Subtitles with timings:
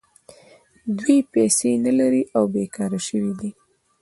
[0.97, 3.51] دوی پیسې نلري او بېکاره شوي دي